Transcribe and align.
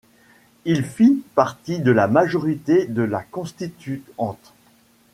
Il 0.65 0.83
fit 0.83 1.21
partie 1.35 1.77
de 1.77 1.91
la 1.91 2.07
majorité 2.07 2.87
de 2.87 3.03
la 3.03 3.21
Constituante. 3.21 4.51